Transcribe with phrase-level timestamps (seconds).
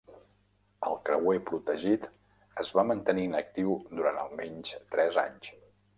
[0.91, 2.07] El creuer protegit
[2.63, 5.53] es va mantenir inactiu durant almenys tres anys.